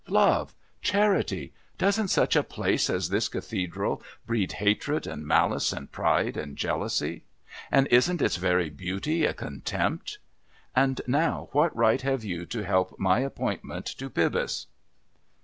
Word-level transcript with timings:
Love! 0.07 0.55
Charity! 0.81 1.53
Doesn't 1.77 2.07
such 2.07 2.35
a 2.35 2.41
place 2.41 2.89
as 2.89 3.09
this 3.09 3.27
Cathedral 3.29 4.01
breed 4.25 4.53
hatred 4.53 5.05
and 5.05 5.27
malice 5.27 5.71
and 5.71 5.91
pride 5.91 6.35
and 6.35 6.57
jealousy? 6.57 7.23
And 7.69 7.85
isn't 7.91 8.19
its 8.19 8.37
very 8.37 8.71
beauty 8.71 9.25
a 9.27 9.33
contempt?...And 9.35 11.01
now 11.05 11.49
what 11.51 11.75
right 11.75 12.01
have 12.01 12.23
you 12.23 12.47
to 12.47 12.65
help 12.65 12.97
my 12.97 13.19
appointment 13.19 13.85
to 13.85 14.09
Pybus?" 14.09 14.65